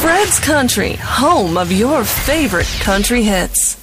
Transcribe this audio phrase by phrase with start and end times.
[0.00, 3.76] Fred's Country, home of your favorite country hits.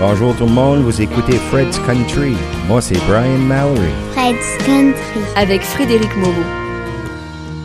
[0.00, 2.36] Bonjour tout le monde, vous écoutez Fred's Country.
[2.66, 3.92] Moi, c'est Brian Mallery.
[4.12, 5.22] Fred's Country.
[5.36, 6.42] Avec Frédéric Moreau.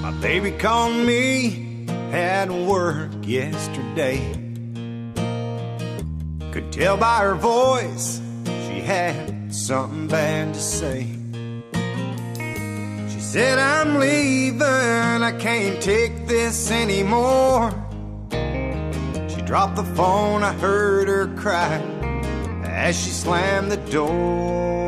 [0.03, 4.21] My baby called me at work yesterday.
[6.51, 8.21] Could tell by her voice
[8.67, 11.16] she had something bad to say.
[13.37, 17.69] Said, I'm leaving, I can't take this anymore.
[18.31, 21.77] She dropped the phone, I heard her cry
[22.63, 24.87] as she slammed the door.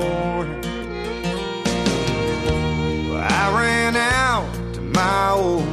[3.12, 5.72] Well, I ran out to my old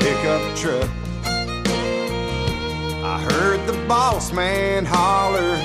[0.00, 0.88] pickup truck.
[3.04, 5.56] I heard the boss man holler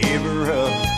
[0.00, 0.95] give her up.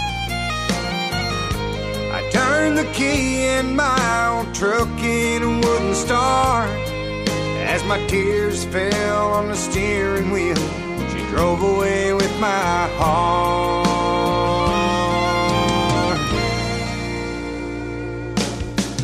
[2.39, 6.71] Turned the key in my old truck and it wouldn't start.
[7.75, 10.55] As my tears fell on the steering wheel,
[11.11, 13.89] she drove away with my heart.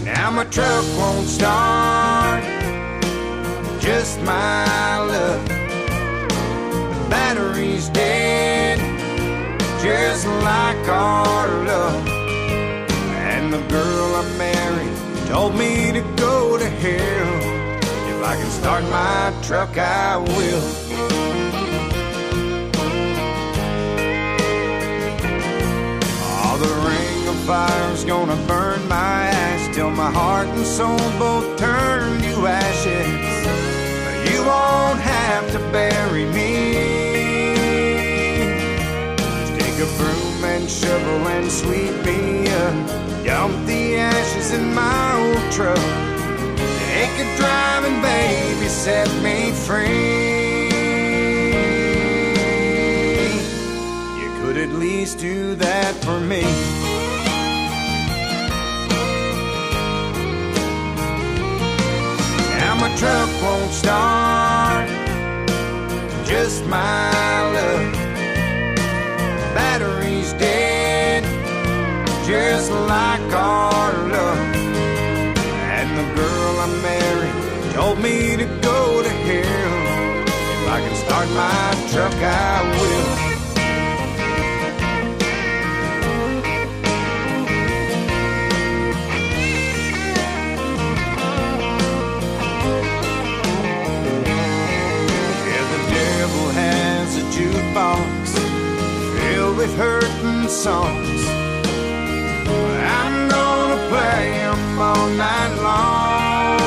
[0.05, 2.44] Now my truck won't start,
[3.81, 5.44] just my luck.
[5.48, 8.78] The battery's dead,
[9.83, 12.14] just like our love.
[13.55, 17.34] The girl I married told me to go to hell.
[18.10, 20.64] If I can start my truck, I will.
[26.42, 31.56] All the ring of fire's gonna burn my ass till my heart and soul both
[31.56, 33.47] turn to ashes.
[34.05, 36.75] But you won't have to bury me.
[39.16, 43.14] Just take a broom and shovel and sweep me up.
[43.25, 45.78] Dump the ashes in my old truck.
[46.89, 50.66] Take a driving, baby, set me free.
[54.21, 56.43] You could at least do that for me.
[62.59, 64.88] Now my truck won't start,
[66.26, 68.03] just my luck.
[72.27, 74.57] Just like our love.
[75.77, 80.25] And the girl I married told me to go to hell.
[80.27, 83.35] If I can start my truck, I will.
[95.47, 98.29] Yeah, the devil has a jukebox
[99.21, 101.03] filled with hurting songs.
[104.54, 106.59] 'Em all night long.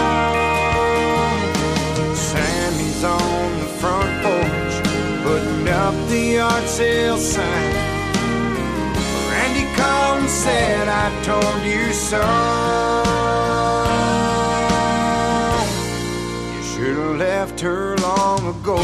[2.29, 4.75] Sammy's on the front porch,
[5.23, 7.73] putting up the yard sale sign.
[9.31, 12.23] Randy called and said, I told you so.
[16.53, 18.79] You should have left her long ago.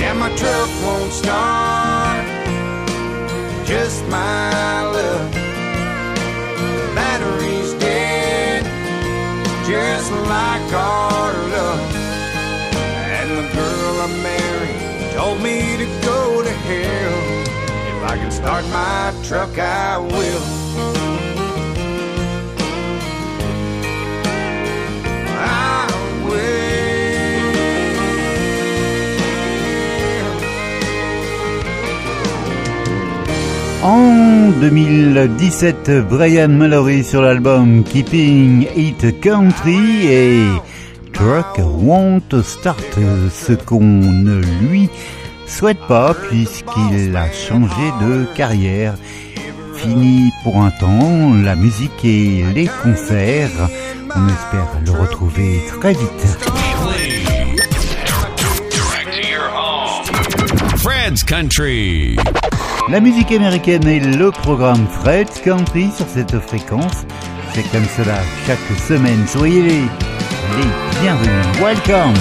[0.00, 1.77] Yeah, my truck won't start,
[3.68, 5.32] just my luck.
[6.94, 8.64] Battery's dead,
[9.66, 11.94] just like our love.
[13.12, 17.18] And the girl I married told me to go to hell.
[17.92, 20.67] If I can start my truck, I will.
[33.82, 40.46] En 2017, Brian Mallory sur l'album Keeping It Country et
[41.12, 42.98] Truck Won't Start,
[43.30, 44.88] ce qu'on ne lui
[45.46, 48.94] souhaite pas puisqu'il a changé de carrière.
[49.76, 53.68] Fini pour un temps la musique et les concerts.
[54.16, 56.38] On espère le retrouver très vite.
[60.78, 62.16] Fred's Country.
[62.90, 67.04] La musique américaine est le programme Fred Country sur cette fréquence.
[67.52, 69.26] C'est comme cela chaque semaine.
[69.26, 69.82] Soyez les,
[71.02, 71.46] bienvenus.
[71.60, 72.14] Welcome.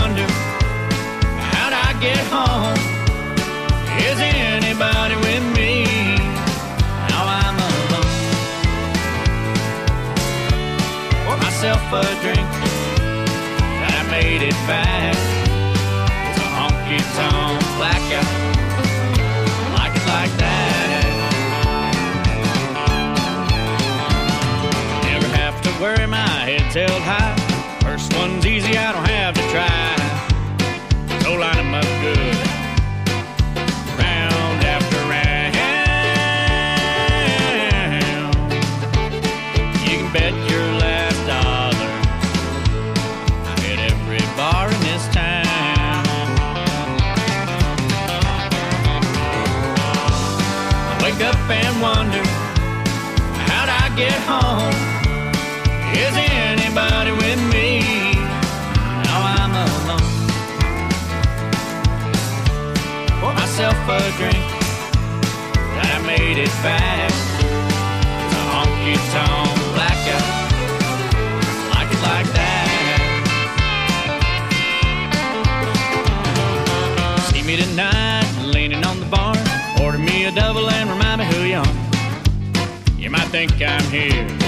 [0.00, 0.28] Wonder,
[1.52, 2.78] how'd I get home?
[4.06, 5.72] Is anybody with me?
[7.08, 8.12] Now I'm alone.
[11.24, 12.48] Pour myself a drink,
[13.92, 15.16] I made it back.
[16.28, 18.30] It's a honky tonk blackout.
[19.76, 21.06] Like it like that.
[25.08, 27.34] Never have to worry, my head's held high.
[27.80, 29.05] First one's easy, I don't
[53.96, 54.74] get home?
[55.96, 57.80] Is anybody with me?
[59.04, 60.12] Now I'm alone.
[63.20, 64.46] Pour myself a drink,
[65.82, 66.95] I made it back.
[83.28, 84.45] Think I'm here,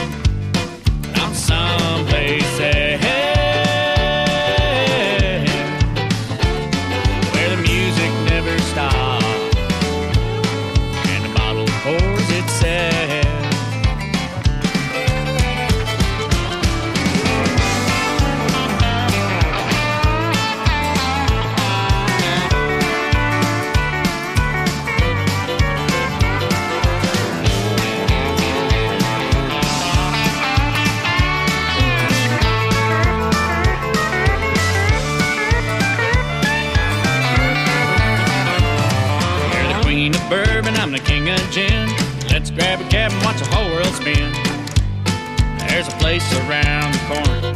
[41.29, 41.89] Of gin.
[42.31, 44.33] Let's grab a cab and watch the whole world spin.
[45.69, 47.48] There's a place around the corner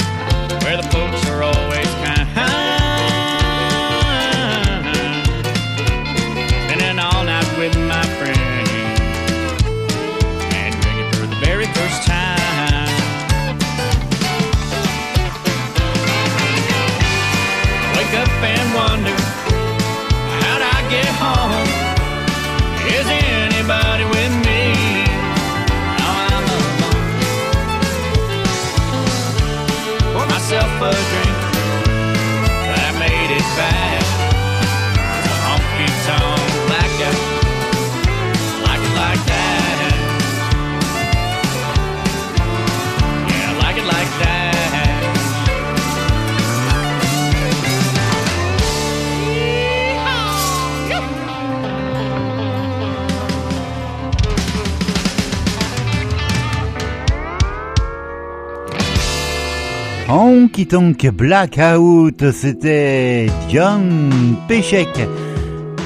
[60.53, 65.09] Honky Tonk Blackout, c'était John Pechek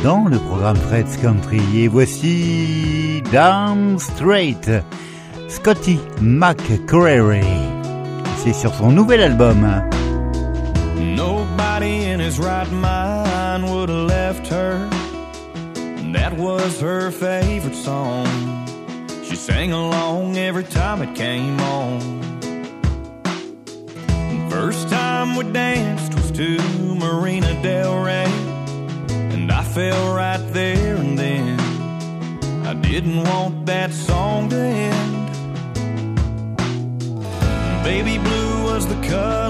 [0.03, 1.61] dans le programme Fred's Country.
[1.77, 4.69] Et voici Down Straight,
[5.49, 7.47] Scotty McCreery.
[8.39, 9.65] C'est sur son nouvel album.
[11.15, 14.81] Nobody in his right mind would have left her.
[16.13, 18.27] That was her favorite song.
[19.23, 22.26] She sang along every time it came on.
[24.57, 26.57] First time we danced was to
[26.95, 28.25] Marina Del Rey.
[29.35, 31.61] And I fell right there and then.
[32.67, 35.27] I didn't want that song to end.
[37.85, 39.46] Baby blue was the color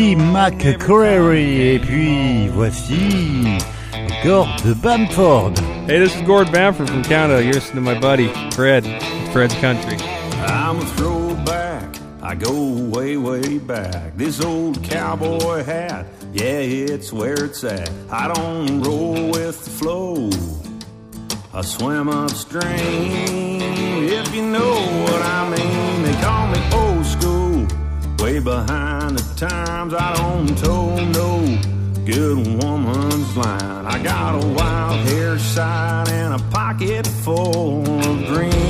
[0.00, 1.74] Christy McCreery.
[1.74, 3.58] Et puis voici
[4.24, 4.48] Gord
[4.80, 5.58] Bamford.
[5.86, 7.42] Hey, this is Gord Bamford from Canada.
[7.42, 8.84] You're listening to my buddy Fred,
[9.30, 9.98] Fred's Country.
[10.46, 11.96] I'm a throwback.
[12.22, 14.16] I go way, way back.
[14.16, 17.90] This old cowboy hat, yeah, it's where it's at.
[18.10, 20.30] I don't roll with the flow.
[21.52, 23.60] I swim upstream
[24.08, 24.99] if you know
[28.40, 29.94] behind the times.
[29.94, 31.40] I don't told no
[32.04, 33.86] good woman's line.
[33.86, 38.60] I got a wild hair side and a pocket full of greenbacks.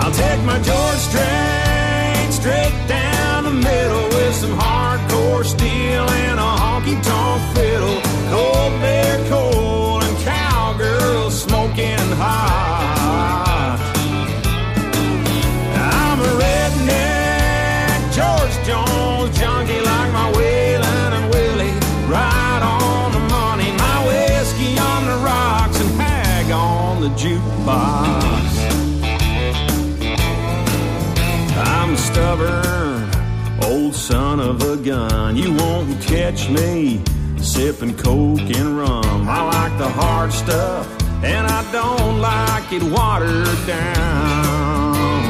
[0.00, 6.42] I'll take my George Strait straight down the middle with some hardcore steel and a
[6.42, 8.01] honky tonk fiddle.
[34.02, 35.36] son of a gun.
[35.36, 37.00] You won't catch me
[37.36, 39.28] sipping coke and rum.
[39.28, 40.86] I like the hard stuff,
[41.22, 45.22] and I don't like it watered down.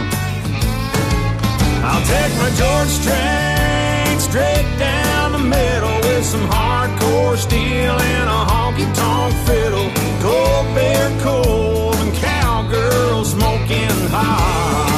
[1.84, 8.40] I'll take my George Strait straight down the middle with some hardcore steel and a
[8.52, 9.90] honky tonk fiddle,
[10.24, 14.91] cold beer, cold, and cowgirls smoking hot.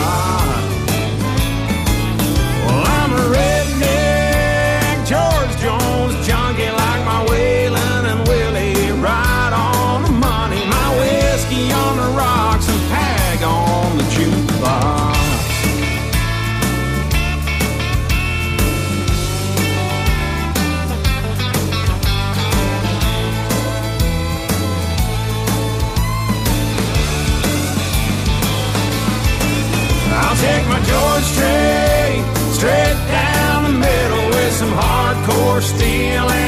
[35.60, 36.43] stealing.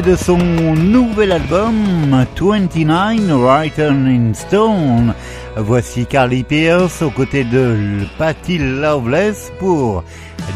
[0.00, 1.74] de son nouvel album
[2.34, 5.12] 29 Written in Stone.
[5.56, 10.02] Voici Carly Pierce aux côtés de Patty Loveless pour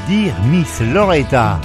[0.09, 1.61] Dear Miss Loretta.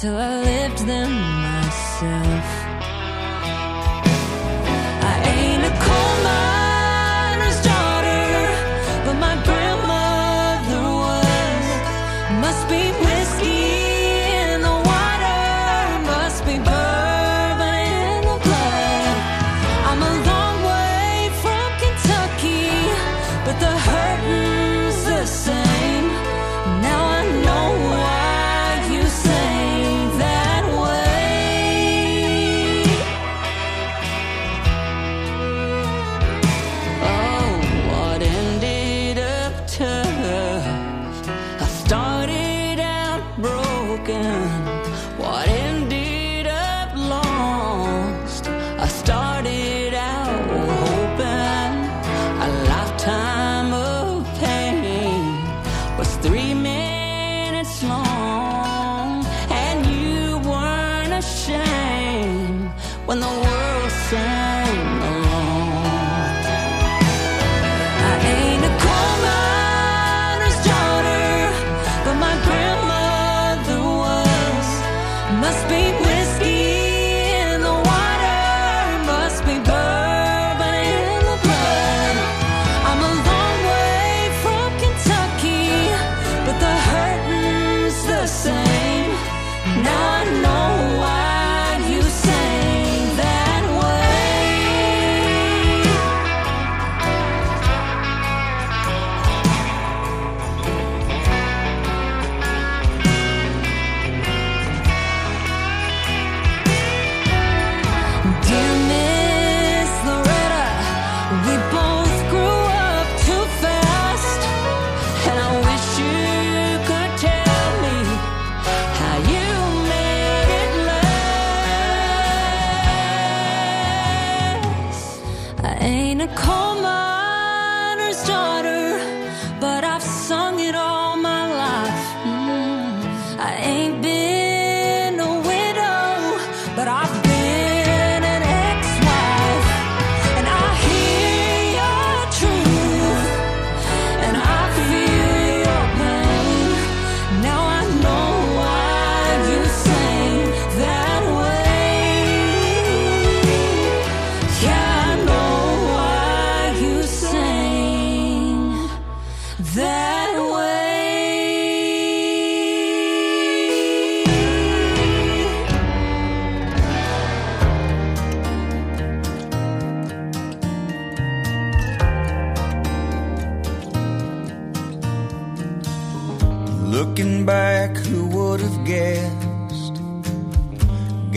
[0.00, 0.37] Till I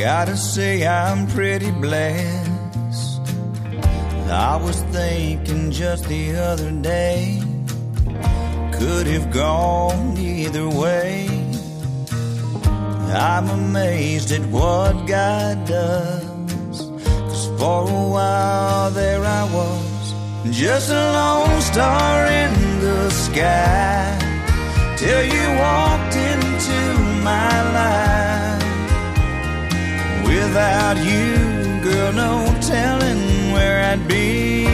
[0.01, 3.21] Gotta say, I'm pretty blessed.
[4.31, 7.39] I was thinking just the other day,
[8.73, 11.27] could have gone either way.
[13.13, 16.79] I'm amazed at what God does.
[17.29, 20.15] Cause for a while there I was,
[20.49, 24.17] just a lone star in the sky
[24.97, 28.10] till you walked into my life.
[30.51, 34.65] Without you, girl, no telling where I'd be.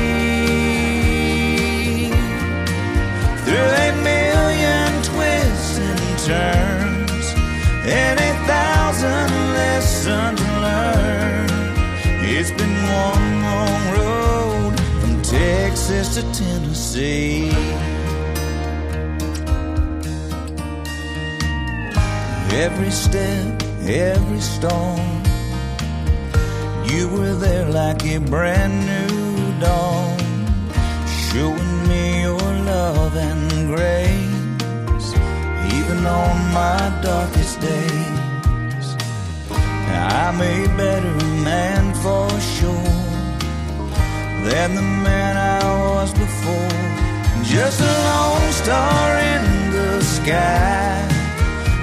[3.45, 7.25] Through a million twists and turns,
[7.85, 11.51] and a thousand lessons learned.
[12.25, 17.51] It's been one long road from Texas to Tennessee.
[22.65, 25.16] Every step, every storm,
[26.91, 30.17] you were there like a brand new dawn,
[31.29, 35.07] showing me your love and grace,
[35.77, 38.87] even on my darkest days.
[39.49, 41.15] I'm a better
[41.49, 42.93] man for sure
[44.47, 46.77] than the man I was before.
[47.43, 51.07] Just a lone star in the sky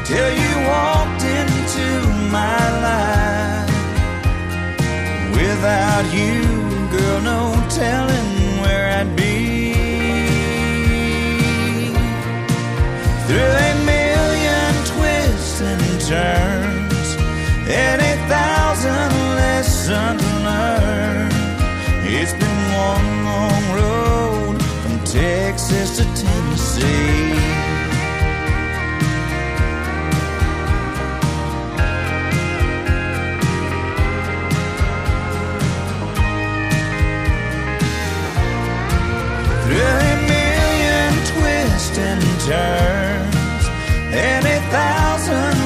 [0.04, 1.86] till you walked into
[2.30, 3.63] my life.
[5.34, 6.42] Without you,
[6.90, 9.72] girl, no telling where I'd be.
[13.26, 17.08] Through a million twists and turns,
[17.68, 21.32] and a thousand lessons learned.
[22.06, 27.43] It's been one long road from Texas to Tennessee.
[42.52, 45.64] And a thousand.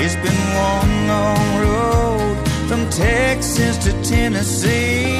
[0.00, 5.18] It's been one long road from Texas to Tennessee.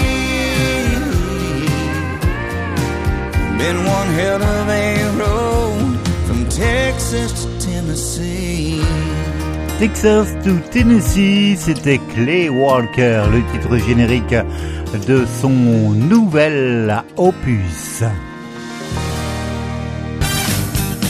[3.59, 8.81] Been one hell of a road from Texas to Tennessee.
[9.81, 14.37] Texas to Tennessee, c'était Clay Walker, le titre générique
[15.09, 18.05] de son nouvel opus.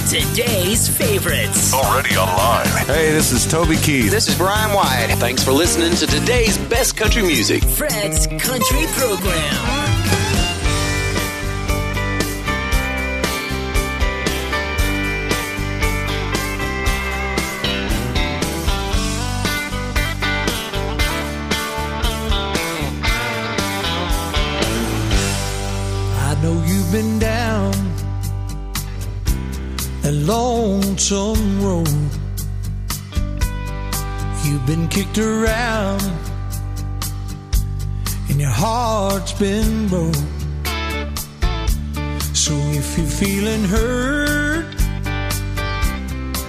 [0.09, 1.75] Today's favorites.
[1.75, 2.67] Already online.
[2.87, 4.11] Hey, this is Toby Keith.
[4.11, 5.15] This is Brian White.
[5.19, 7.63] Thanks for listening to today's best country music.
[7.63, 9.99] Fred's Country Program.
[30.09, 32.11] A lonesome road.
[34.43, 36.01] You've been kicked around
[38.31, 40.15] and your heart's been broke.
[42.33, 44.75] So if you're feeling hurt,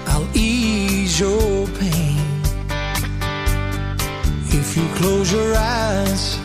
[0.08, 2.24] I'll ease your pain.
[4.60, 6.40] If you close your eyes,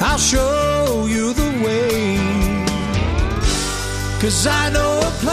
[0.00, 2.29] I'll show you the way.
[4.20, 5.32] Cause I know a place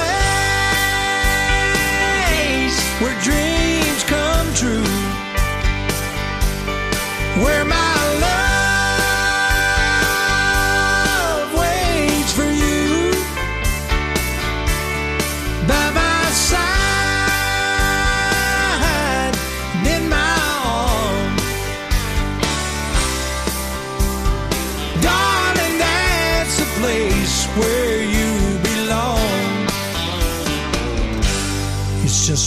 [3.02, 4.82] where dreams come true.
[7.44, 7.97] Where my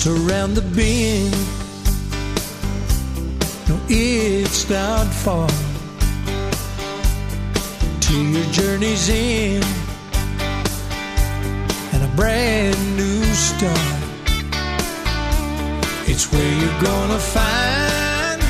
[0.07, 1.35] around the bend.
[3.69, 5.49] No, it's not far
[8.01, 9.65] to your journey's end
[11.93, 14.01] and a brand new start.
[16.09, 18.43] It's where you're gonna find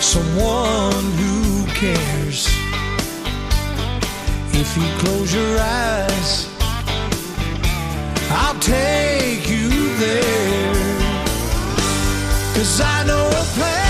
[0.00, 2.48] someone who cares.
[4.54, 6.48] If you close your eyes,
[8.30, 9.51] I'll take you
[10.02, 10.74] there.
[12.54, 13.81] Cause I know a place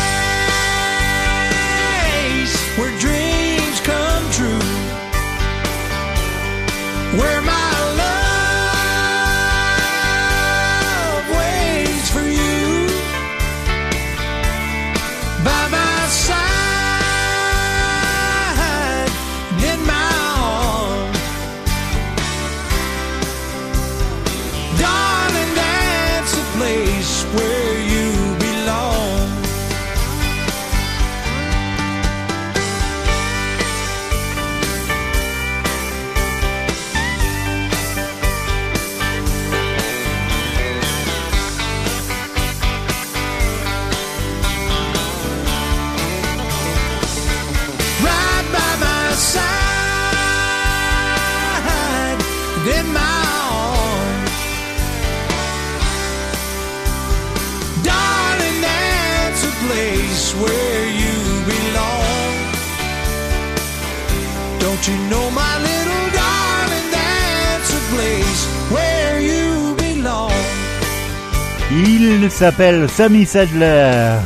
[72.31, 74.19] S'appelle Sammy Sadler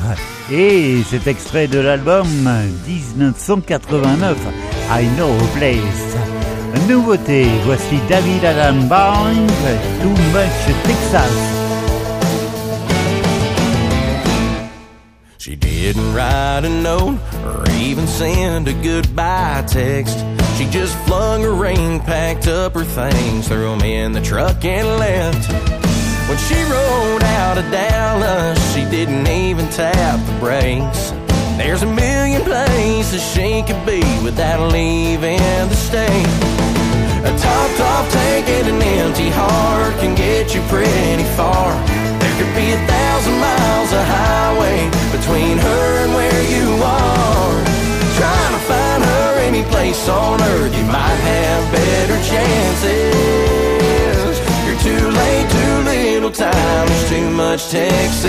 [0.53, 2.27] et c'est extrait de l'album
[2.87, 4.37] 1989
[4.91, 6.17] I Know a Place.
[6.89, 9.49] Nouveauté, voici David Adam Barnes,
[10.03, 11.57] Too Much Texas.
[15.39, 20.19] She didn't write a note or even send a goodbye text.
[20.59, 24.99] She just flung her ring, packed up her things, threw 'em in the truck and
[24.99, 25.76] left.
[26.29, 31.13] When she rode out of Dallas, she didn't even tap the brakes.
[31.57, 36.27] There's a million places she could be without leaving the state.
[37.23, 41.71] A topped off tank and an empty heart can get you pretty far.
[42.19, 47.55] There could be a thousand miles of highway between her and where you are.
[48.19, 53.15] Trying to find her any place on earth, you might have better chances.
[54.67, 58.27] You're too late, to little time, there's too much Texas.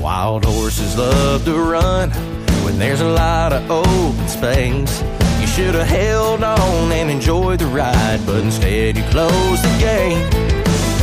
[0.00, 2.10] Wild horses love to run
[2.64, 5.02] when there's a lot of open space.
[5.40, 10.30] You should have held on and enjoyed the ride, but instead you closed the gate.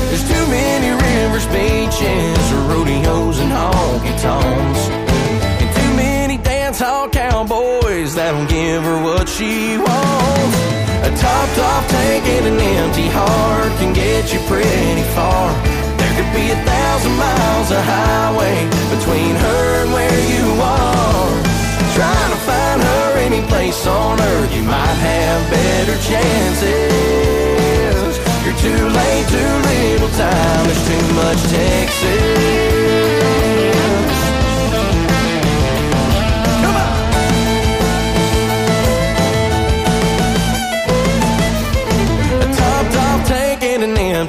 [0.10, 5.09] There's too many rivers, beaches, rodeos, and honky tonks.
[7.12, 10.58] Cowboys that'll give her what she wants.
[11.08, 15.50] A topped off tank and an empty heart can get you pretty far.
[15.98, 21.34] There could be a thousand miles of highway between her and where you are.
[21.98, 26.70] Trying to find her any place on earth, you might have better chances.
[28.46, 33.39] You're too late, too little time, there's too much Texas.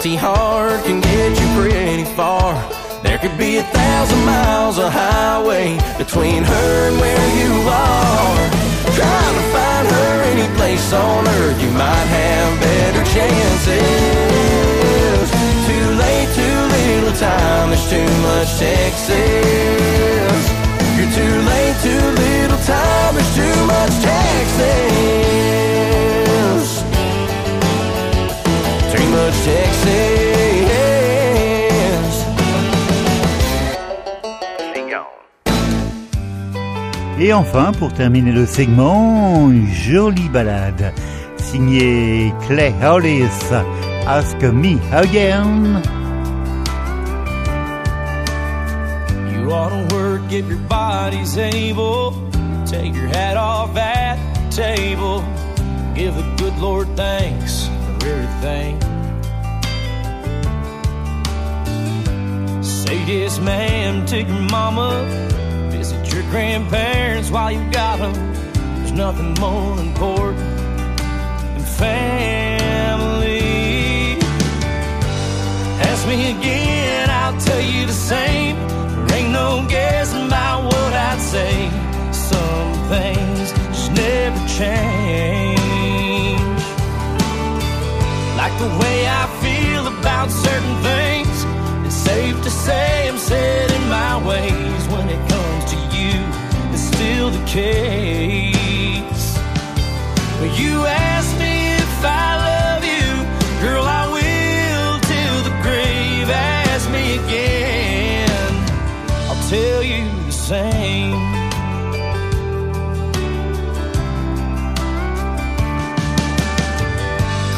[0.00, 2.54] Empty heart can get you pretty far.
[3.02, 8.48] There could be a thousand miles of highway between her and where you are.
[8.96, 13.76] Trying to find her any place on earth, you might have better chances.
[15.68, 19.20] Too late, too little time, there's too much Texas.
[20.96, 25.19] You're too late, too little time, there's too much Texas.
[37.22, 40.94] Et enfin, pour terminer le segment, jolie balade,
[41.37, 43.52] signée Clay Hollis,
[44.06, 45.83] Ask Me Again.
[49.30, 52.14] You ought to work if your body's able.
[52.64, 55.22] Take your hat off at the table.
[55.94, 58.80] Give the good Lord thanks for everything.
[62.62, 65.30] Say yes, ma'am, to your mama.
[66.31, 68.12] Grandparents while you got them.
[68.77, 73.40] There's nothing more important than family.
[75.83, 78.55] Ask me again, I'll tell you the same.
[79.09, 81.69] There ain't no guessing about what I'd say.
[82.12, 86.38] Some things just never change.
[88.37, 91.45] Like the way I feel about certain things.
[91.87, 95.60] It's safe to say I'm set in my ways when it comes
[97.00, 99.24] still the case.
[100.60, 103.10] You ask me if I love you,
[103.64, 106.28] girl, I will till the grave.
[106.28, 108.52] Ask me again,
[109.28, 111.16] I'll tell you the same.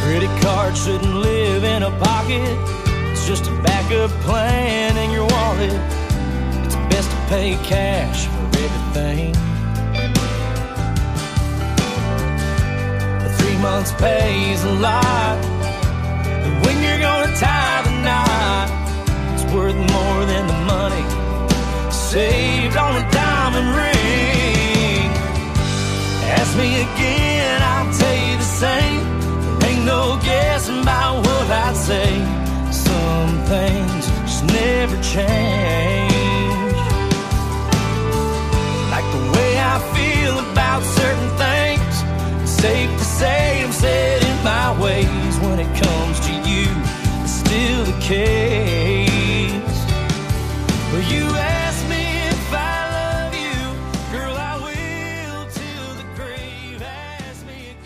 [0.03, 2.57] Credit card shouldn't live in a pocket.
[3.11, 5.81] It's just a backup plan in your wallet.
[6.65, 8.32] It's best to pay cash
[8.67, 9.35] everything.
[13.39, 15.39] Three months pays a lot.
[16.45, 18.69] And when you're gonna tie the knot,
[19.35, 21.05] it's worth more than the money
[21.91, 25.11] saved on a diamond ring.
[26.37, 29.03] Ask me again, I'll tell you the same.
[29.59, 32.11] There ain't no guessing about what I'd say.
[32.71, 35.62] Some things just never change.
[40.83, 42.03] About certain things.
[42.43, 46.67] It's safe to say I'm set in my ways when it comes to you.
[47.23, 49.53] It's still the case.
[50.93, 56.83] Well, you ask me if I love you, girl, I will till the grave.
[56.83, 57.77] Ask me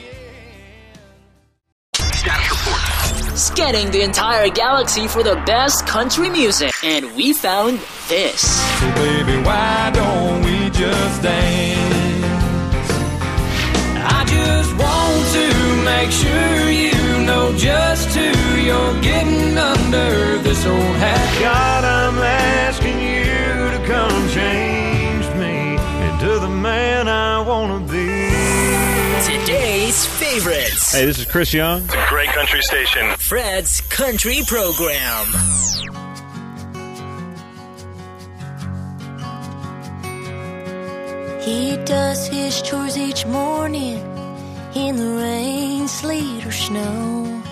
[3.36, 6.72] Scanning the entire galaxy for the best country music.
[6.82, 7.78] And we found
[8.08, 8.40] this.
[8.80, 11.65] So baby, why don't we just dance?
[16.06, 21.40] make sure you know just who you're getting under this old hat.
[21.40, 25.74] God, I'm asking you to come change me
[26.06, 28.06] into the man I want to be.
[29.26, 30.92] Today's favorites.
[30.92, 31.84] Hey, this is Chris Young.
[32.08, 33.16] Great country station.
[33.16, 35.26] Fred's Country Program.
[41.42, 44.15] He does his chores each morning
[46.66, 47.42] snow.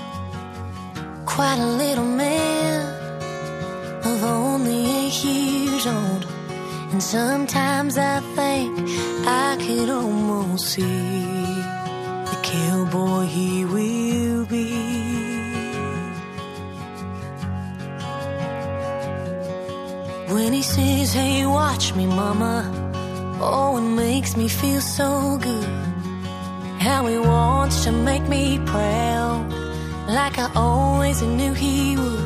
[1.25, 2.81] Quite a little man
[4.11, 6.23] of only eight years old.
[6.93, 8.71] And sometimes I think
[9.27, 11.27] I could almost see
[12.31, 14.71] the cowboy he will be.
[20.35, 22.57] When he says, Hey, watch me, mama.
[23.41, 25.74] Oh, it makes me feel so good.
[26.85, 29.51] How he wants to make me proud,
[30.07, 32.21] like I always knew he would.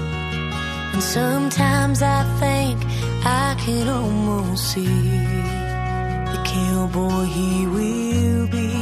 [0.94, 2.76] And sometimes I think
[3.24, 5.00] I can almost see
[6.32, 8.72] the cowboy he will be.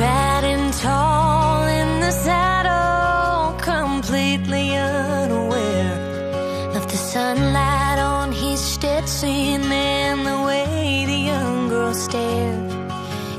[0.00, 5.92] Riding tall in the saddle, completely unaware
[6.74, 9.68] of the sunlight on his Stetson
[12.14, 12.70] stared.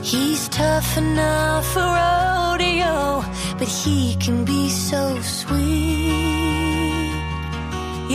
[0.04, 3.24] He's tough enough for rodeo,
[3.60, 7.14] but he can be so sweet.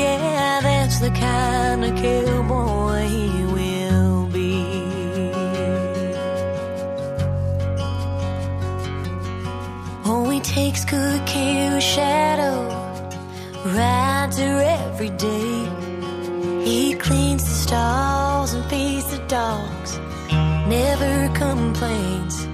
[0.01, 4.55] Yeah, that's the kind of cowboy he will be.
[10.11, 12.59] Oh, he takes good care of Shadow
[13.79, 15.57] rides her every day.
[16.69, 19.80] He cleans the stalls and feeds the dogs,
[20.71, 22.45] never complains.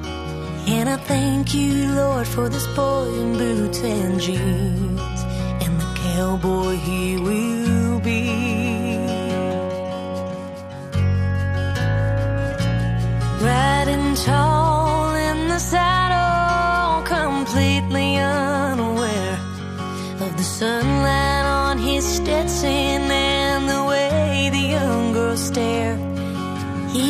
[0.67, 5.21] And I thank you, Lord, for this boy in boots and jeans,
[5.63, 8.25] and the cowboy he will be.
[13.45, 19.39] Riding tall in the saddle, completely unaware
[20.25, 26.06] of the sunlight on his Stetson and the way the young girls stare.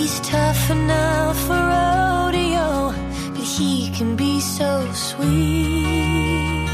[0.06, 2.94] He's tough enough for rodeo,
[3.34, 6.68] but he can be so sweet.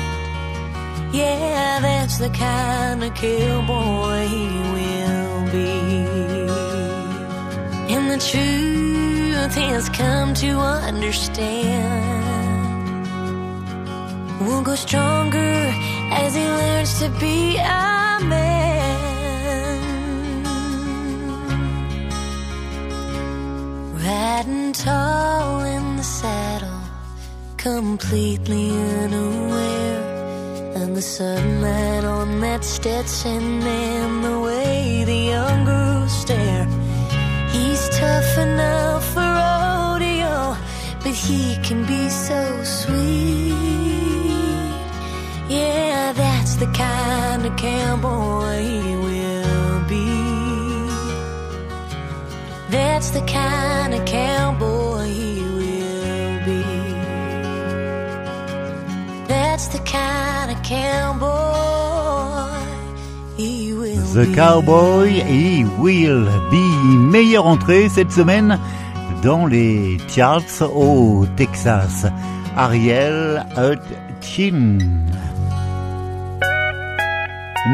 [1.14, 5.72] Yeah, that's the kind of cowboy he will be.
[7.94, 10.50] And the truth has come to
[10.90, 12.02] understand
[14.42, 15.72] We'll go stronger
[16.20, 18.61] as he learns to be a man.
[24.34, 26.84] Riding tall in the saddle,
[27.58, 28.70] completely
[29.04, 30.00] unaware
[30.82, 36.66] of the sunlight on that Stetson and the way the young girls stare.
[37.52, 40.56] He's tough enough for rodeo,
[41.02, 43.52] but he can be so sweet.
[45.58, 49.01] Yeah, that's the kind of cowboy he
[52.92, 56.62] That's the kind of cowboy he will be.
[59.26, 61.32] That's the kind of cowboy
[63.38, 64.34] he will The be.
[64.34, 66.86] Cowboy et Will Be.
[67.10, 68.58] Meilleure entrée cette semaine
[69.22, 72.06] dans les charts au Texas.
[72.58, 74.78] Ariel Hutchin.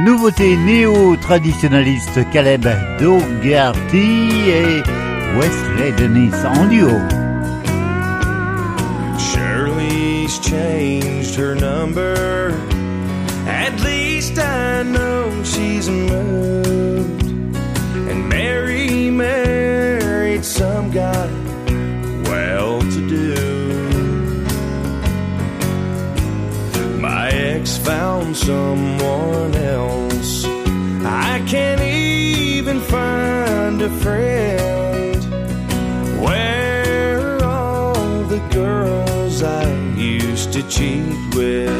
[0.04, 2.68] Nouveauté néo-traditionnaliste Caleb
[3.00, 4.82] Dougherty et
[5.36, 6.98] Wesley Dennis en duo.
[9.18, 12.50] Shirley's changed her number.
[13.46, 17.26] At least I know she's moved.
[18.10, 21.28] And Mary married some guy
[22.24, 23.34] well to do.
[27.00, 30.44] My ex found someone else.
[31.04, 34.57] I can't even find a friend.
[40.68, 41.70] Cheat with?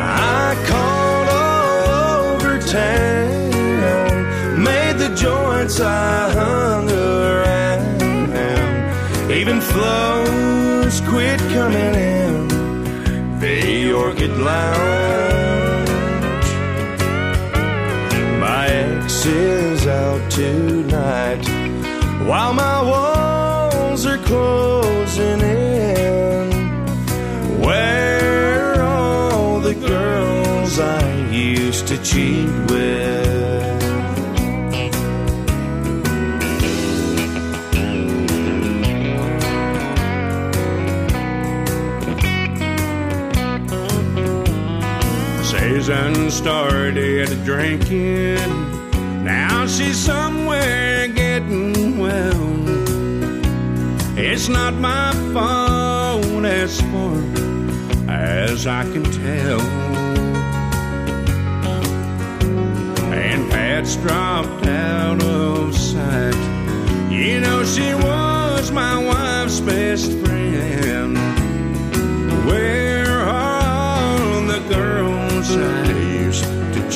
[0.00, 1.88] I called all
[2.32, 4.24] over town,
[4.62, 8.02] made the joints I hung around.
[9.30, 12.48] Even flows quit coming in
[13.38, 15.90] the Orchid Lounge.
[18.40, 21.46] My ex is out tonight
[22.26, 24.65] while my walls are closing
[47.26, 49.24] quit drinking.
[49.24, 52.54] Now she's somewhere getting well.
[54.16, 57.18] It's not my fault as far
[58.08, 59.60] as I can tell.
[63.12, 66.34] And Pat's dropped out of sight.
[67.10, 70.35] You know, she was my wife's best friend.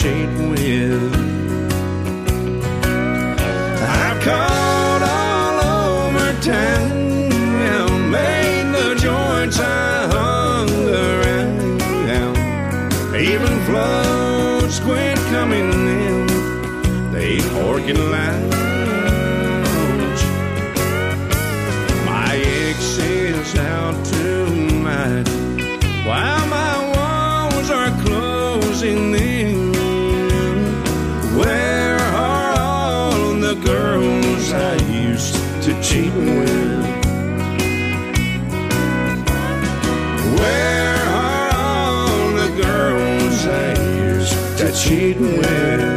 [0.01, 1.15] cheat with.
[3.83, 6.91] I called all over town,
[7.69, 11.71] and made the joints I hung around.
[13.15, 15.71] Even floats quit coming
[16.05, 16.27] in,
[17.13, 17.35] they
[17.69, 18.40] organ line.
[35.91, 36.87] cheating with.
[40.39, 44.35] Where are all the girls that used
[44.85, 45.90] cheating with?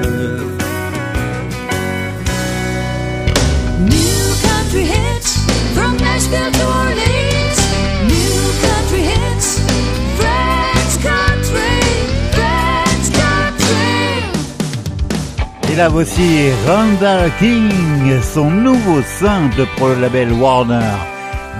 [15.73, 20.93] Et là voici Randall King, son nouveau simple pour le label Warner,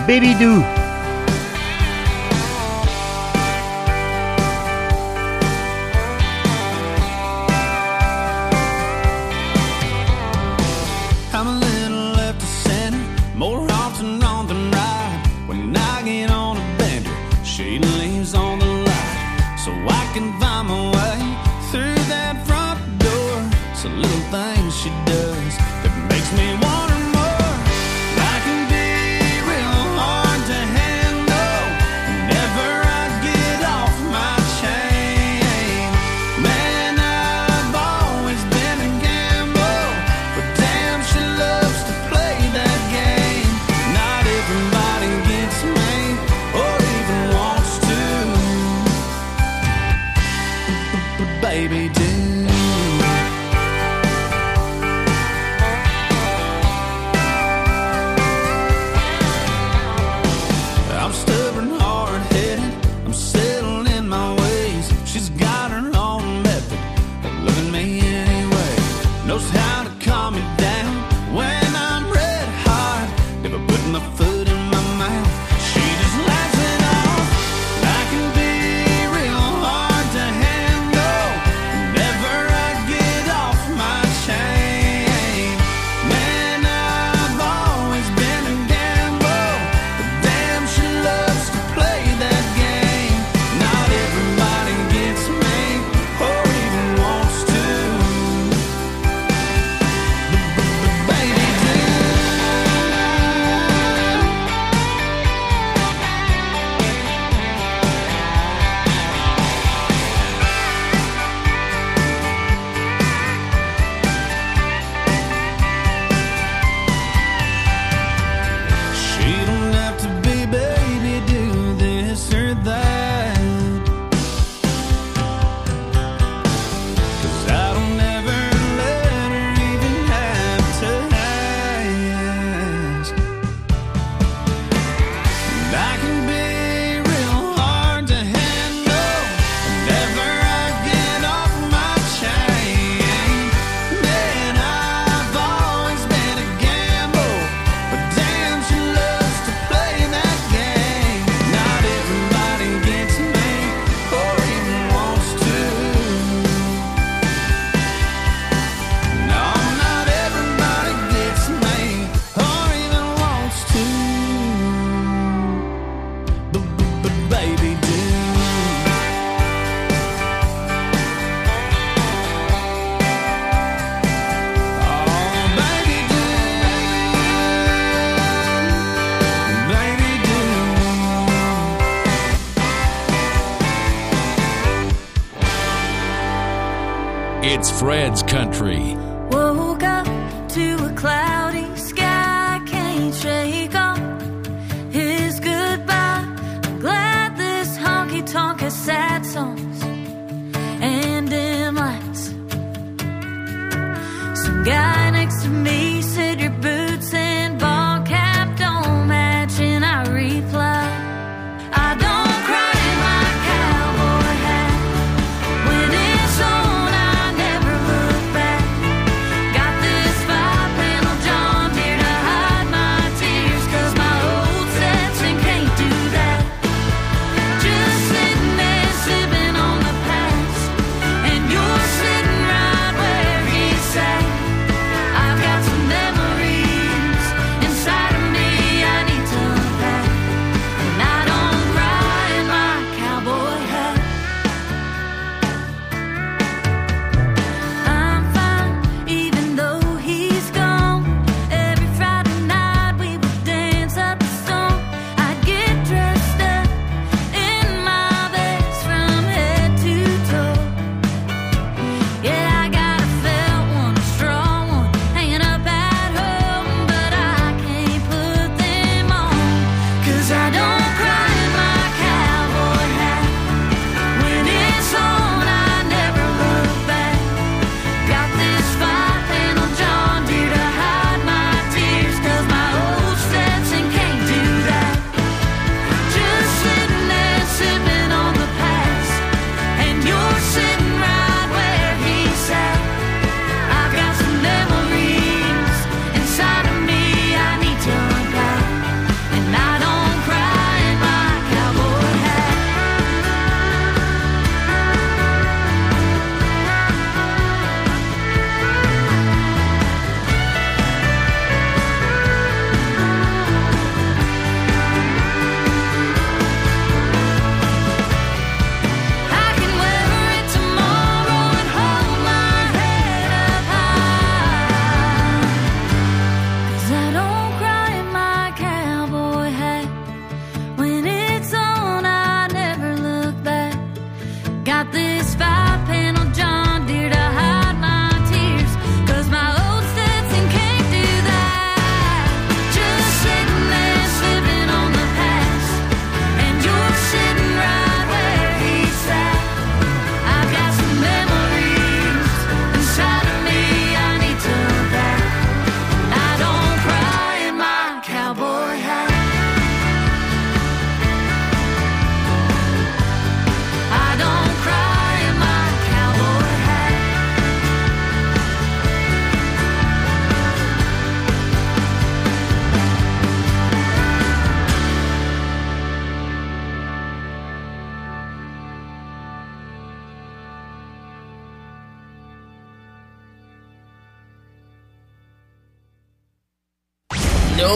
[0.07, 0.63] Baby Doo.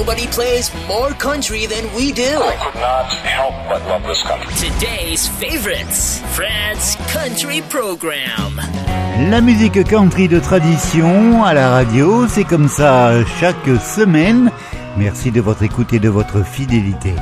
[0.07, 2.23] Nobody plays more country than we do.
[2.23, 4.53] I could not help but love this country.
[4.55, 8.61] Today's favorites, Fred's Country Program.
[9.29, 14.49] La musique country de tradition à la radio, c'est comme ça chaque semaine.
[14.95, 17.13] Merci de votre écoute et de votre fidélité.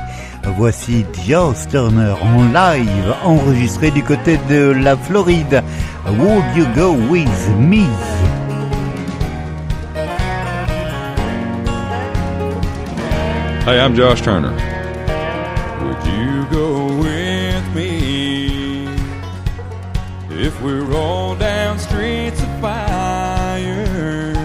[0.56, 5.64] Voici Joss Turner en live, enregistré du côté de la Floride.
[6.06, 7.88] Would you go with me?
[13.66, 14.52] Hey, I'm Josh Turner.
[15.84, 18.86] Would you go with me
[20.30, 24.36] if we roll down streets of fire?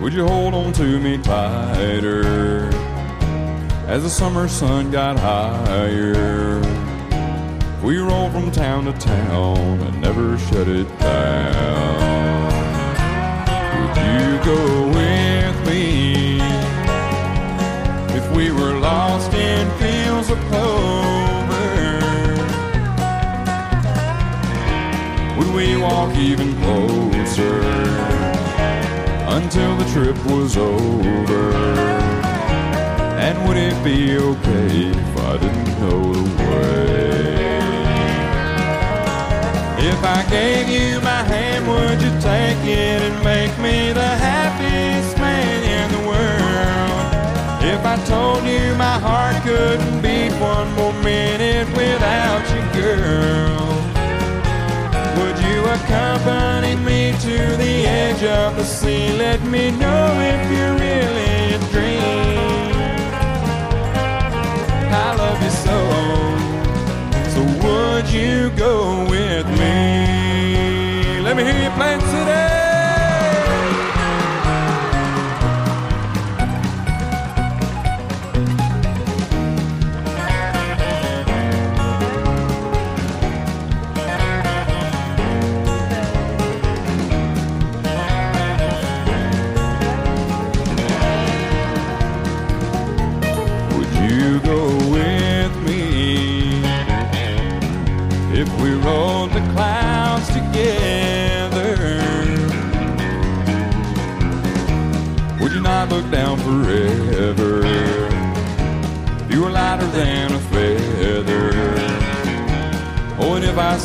[0.00, 2.68] Would you hold on to me tighter
[3.86, 6.60] as the summer sun got higher?
[7.80, 12.08] We roll from town to town and never shut it down.
[13.78, 14.87] Would you go
[20.28, 20.88] fields of?
[25.38, 27.60] Would we walk even closer
[29.28, 31.52] until the trip was over?
[33.18, 36.88] And would it be okay if I didn't know the way?
[39.80, 44.47] If I gave you my hand, would you take it and make me the happiest
[47.78, 53.68] If I told you my heart couldn't beat one more minute without you, girl,
[55.16, 59.12] would you accompany me to the edge of the sea?
[59.16, 62.74] Let me know if you're really a dream.
[64.90, 65.78] I love you so.
[67.32, 71.20] So would you go with me?
[71.22, 72.02] Let me hear you plant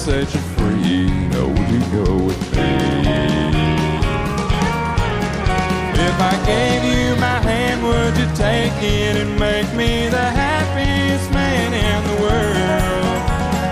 [0.04, 2.76] set you free, would you go with me?
[6.08, 11.32] If I gave you my hand, would you take it and make me the happiest
[11.32, 13.16] man in the world?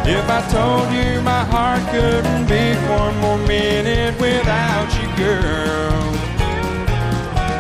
[0.08, 6.00] If I told you my heart couldn't beat one more minute without you, girl,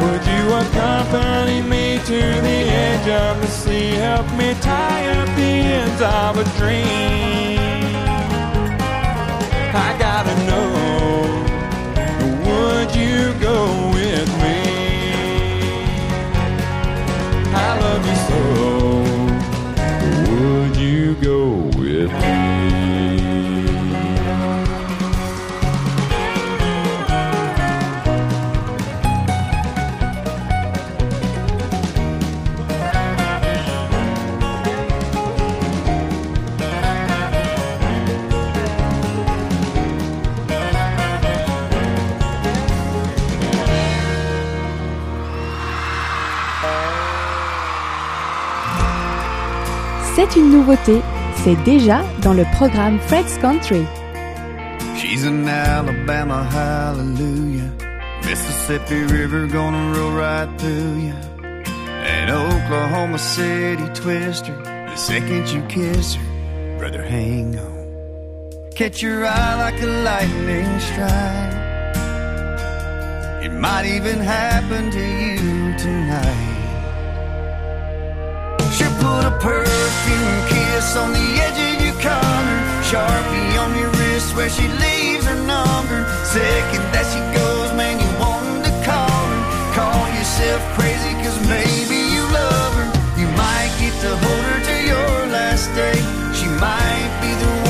[0.01, 3.89] would you accompany me to the edge of the sea?
[4.07, 7.80] Help me tie up the ends of a dream.
[50.31, 51.01] C'est une nouveauté,
[51.43, 53.85] c'est déjà dans le programme Fred's Country.
[54.95, 57.69] She's an Alabama hallelujah
[58.23, 61.13] Mississippi River gonna roll right through you.
[62.05, 64.55] An Oklahoma City twister.
[64.63, 68.71] The second you kiss her, brother, hang on.
[68.73, 71.55] Catch your eye like a lightning strike.
[73.43, 76.50] It might even happen to you tonight.
[78.81, 82.57] She'll put a perfume kiss on the edge of your collar.
[82.81, 86.01] Sharpie on your wrist where she leaves her number.
[86.25, 89.41] Second that she goes, man, you want to call her.
[89.77, 92.89] Call yourself crazy, cause maybe you love her.
[93.21, 96.01] You might get to hold her to your last day.
[96.33, 97.60] She might be the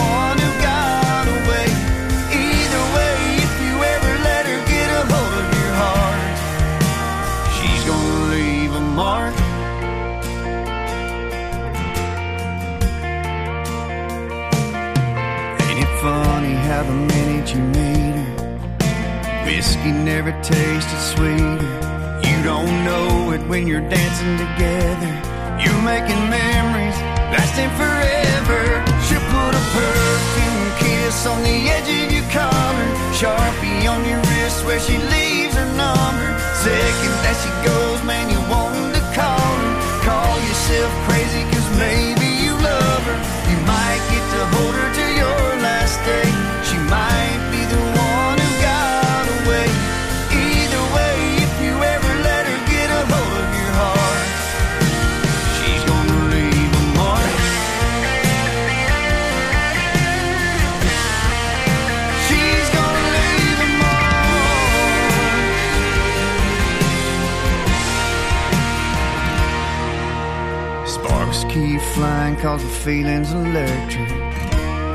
[16.82, 21.62] how the minute you meet her, whiskey never tasted sweeter.
[22.26, 25.14] You don't know it when you're dancing together.
[25.62, 26.98] You're making memories
[27.34, 28.62] lasting forever.
[29.06, 34.66] She'll put a perfume kiss on the edge of your collar, sharpie on your wrist
[34.66, 36.30] where she leaves her number.
[36.66, 39.74] Second that she goes, man, you want to call her.
[40.02, 43.18] Call yourself crazy, cause maybe you love her.
[43.52, 43.91] You might
[72.42, 74.10] cause the feeling's electric.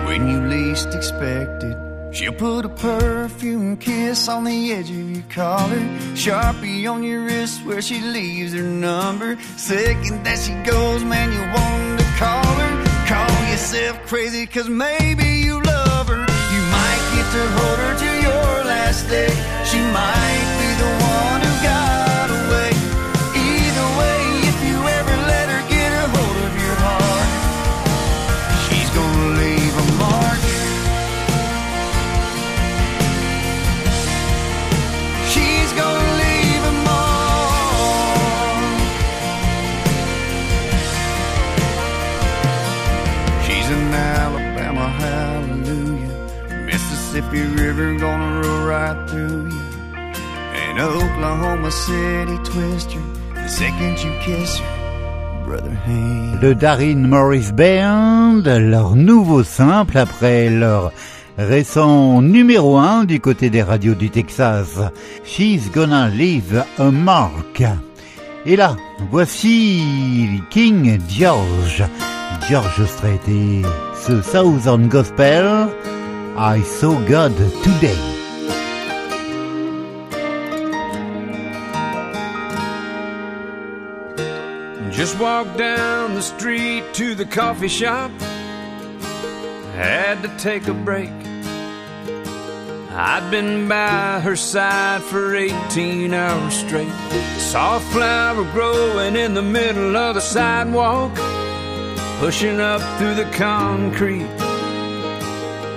[0.06, 1.76] When you least expect it
[2.16, 5.82] She'll put a perfume kiss on the edge of your collar.
[6.14, 9.36] Sharpie on your wrist where she leaves her number.
[9.58, 13.06] Second that she goes, man, you want to call her.
[13.06, 16.24] Call yourself crazy cause maybe you love her.
[16.54, 19.28] You might get to hold her to your last day.
[19.66, 21.15] She might be the one
[51.86, 53.02] City twister.
[53.34, 54.76] The second you kiss her.
[56.40, 60.92] Le Darin Morris Band, leur nouveau simple après leur
[61.38, 64.78] récent numéro 1 du côté des radios du Texas.
[65.24, 67.62] She's gonna leave a mark.
[68.46, 68.76] Et là,
[69.10, 71.84] voici King George,
[72.48, 73.62] George Strait et
[73.94, 75.68] ce Southern Gospel,
[76.38, 77.96] I Saw God Today.
[84.90, 88.10] Just walked down the street to the coffee shop.
[89.76, 91.08] Had to take a break.
[92.90, 96.92] I'd been by her side for 18 hours straight.
[97.38, 101.14] Saw a flower growing in the middle of the sidewalk,
[102.18, 104.45] pushing up through the concrete.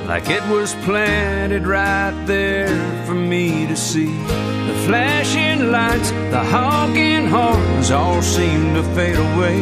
[0.09, 4.07] Like it was planted right there for me to see.
[4.07, 9.61] The flashing lights, the honking horns all seemed to fade away.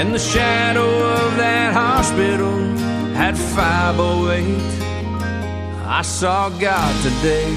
[0.00, 2.58] In the shadow of that hospital
[3.14, 4.56] at 508,
[5.86, 7.52] I saw God today.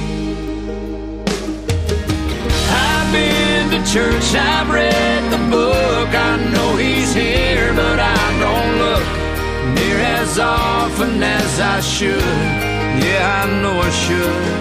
[2.89, 8.70] I've been to church, I've read the book, I know He's here, but I don't
[10.21, 12.37] as often as I should.
[13.05, 14.53] Yeah, I know I should.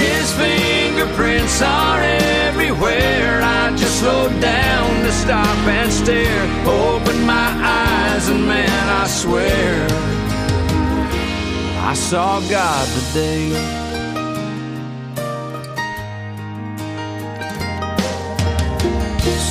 [0.00, 2.00] His fingerprints are
[2.46, 3.42] everywhere.
[3.42, 6.44] I just slowed down to stop and stare.
[6.66, 7.50] Open my
[7.82, 9.86] eyes, and man, I swear,
[11.90, 13.46] I saw God today.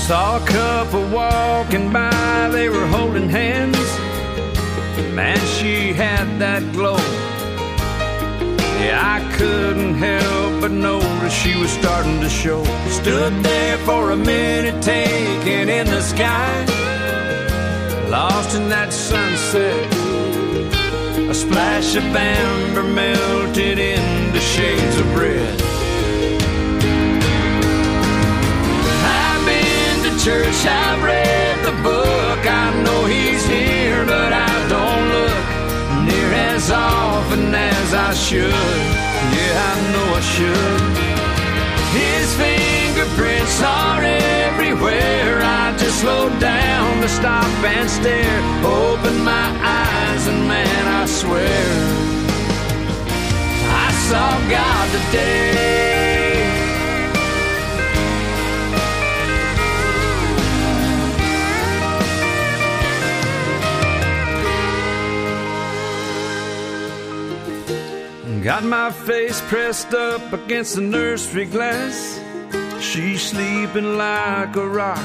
[0.08, 3.83] Saw a couple walking by, they were holding hands.
[5.16, 6.98] Man, she had that glow.
[8.82, 12.64] Yeah, I couldn't help but notice she was starting to show.
[12.88, 16.66] Stood there for a minute, taken in the sky.
[18.10, 19.86] Lost in that sunset.
[21.30, 25.62] A splash of amber melted into shades of red.
[29.22, 34.53] I've been to church, I've read the book, I know he's here, but I
[36.34, 38.52] as often as I should.
[39.36, 40.94] Yeah, I know I should.
[41.94, 45.42] His fingerprints are everywhere.
[45.44, 48.42] I just slow down to stop and stare.
[48.66, 51.68] Open my eyes, and man, I swear,
[53.86, 56.13] I saw God today.
[68.44, 72.20] Got my face pressed up against the nursery glass.
[72.82, 75.02] She's sleeping like a rock.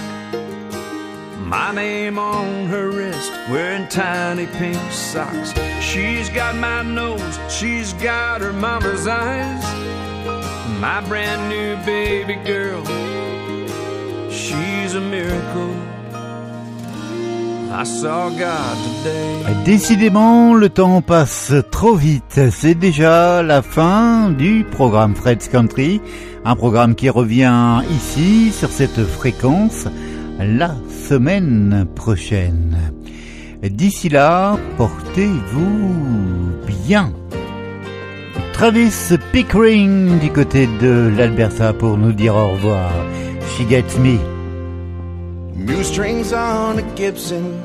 [1.39, 5.55] My name on her wrist, wearing tiny pink socks.
[5.81, 9.63] She's got my nose, she's got her mama's eyes.
[10.81, 12.85] My brand new baby girl,
[14.33, 15.88] she's a miracle.
[19.65, 22.41] Décidément, le temps passe trop vite.
[22.51, 26.01] C'est déjà la fin du programme Fred's Country,
[26.45, 29.87] un programme qui revient ici sur cette fréquence
[30.39, 30.75] la
[31.09, 32.77] semaine prochaine.
[33.63, 35.95] D'ici là, portez-vous
[36.87, 37.13] bien.
[38.53, 42.91] Travis Pickering du côté de l'Alberta pour nous dire au revoir.
[43.57, 44.38] She gets me.
[45.59, 47.61] New strings on a Gibson,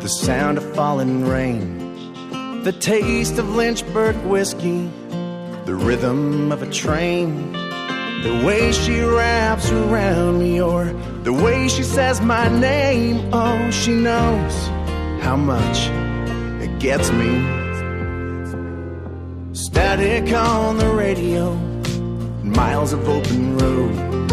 [0.00, 4.90] the sound of falling rain, the taste of Lynchburg whiskey,
[5.64, 7.52] the rhythm of a train,
[8.22, 10.84] the way she wraps around me, or
[11.22, 13.30] the way she says my name.
[13.32, 14.54] Oh, she knows
[15.22, 15.88] how much
[16.62, 17.32] it gets me.
[19.54, 21.54] Static on the radio,
[22.44, 24.31] miles of open road.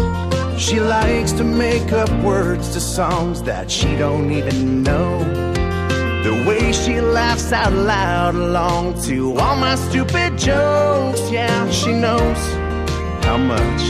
[0.60, 5.18] She likes to make up words to songs that she don't even know.
[6.22, 11.30] The way she laughs out loud along to all my stupid jokes.
[11.30, 12.38] Yeah, she knows
[13.24, 13.82] how much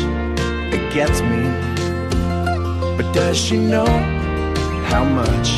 [0.72, 1.42] it gets me.
[2.96, 3.90] But does she know
[4.86, 5.48] how much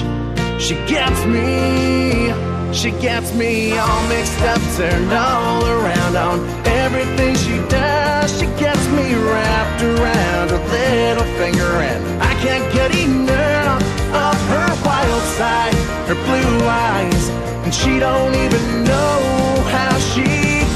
[0.59, 2.52] she gets me?
[2.73, 8.41] She gets me all mixed up, turned all around on everything she does.
[8.41, 13.83] She gets me wrapped around her little finger, and I can't get enough
[14.15, 15.75] of her wild side,
[16.09, 17.29] her blue eyes,
[17.65, 20.25] and she don't even know how she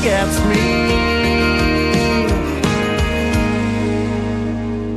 [0.04, 0.96] gets me.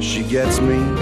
[0.02, 0.99] She gets me.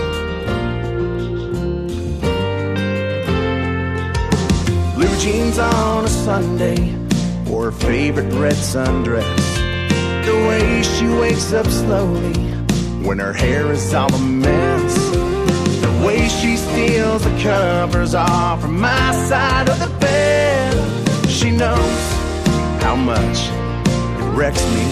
[5.19, 6.95] Jeans on a Sunday,
[7.51, 9.25] or her favorite red sundress.
[10.25, 12.33] The way she wakes up slowly
[13.05, 14.95] when her hair is all a mess.
[15.81, 21.27] The way she steals the covers off from my side of the bed.
[21.27, 22.03] She knows
[22.83, 23.49] how much
[24.21, 24.85] it wrecks me.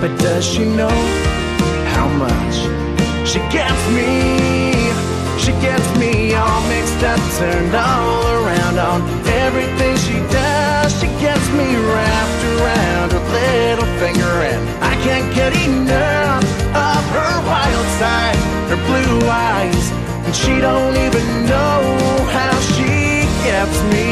[0.00, 0.96] But does she know
[1.94, 2.54] how much
[3.28, 4.62] she gets me?
[5.38, 8.41] She gets me all mixed up, turned all around
[8.78, 10.92] on everything she does.
[11.00, 16.44] She gets me wrapped around her little finger, and I can't get enough
[16.74, 18.36] of her wild side,
[18.70, 19.90] her blue eyes,
[20.24, 21.82] and she don't even know
[22.32, 24.08] how she gets me.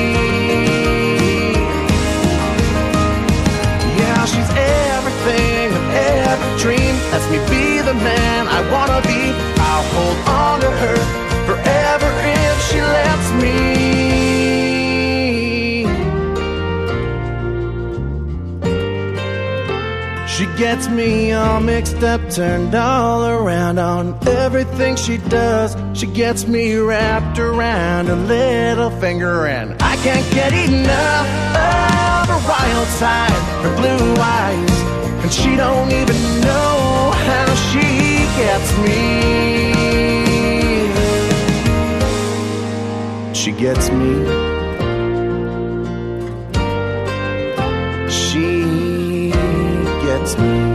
[3.98, 4.50] Yeah, she's
[4.94, 7.00] everything I've ever dreamed.
[7.12, 9.32] Lets me be the man I wanna be.
[9.68, 10.98] I'll hold on to her
[11.48, 14.09] forever if she lets me.
[20.60, 25.74] Gets me all mixed up, turned all around on everything she does.
[25.98, 32.42] She gets me wrapped around a little finger, and I can't get enough of her
[32.46, 33.32] wild side,
[33.64, 34.82] her blue eyes,
[35.22, 37.80] and she don't even know how she
[38.36, 39.32] gets me.
[43.32, 44.49] She gets me.
[50.38, 50.69] Me.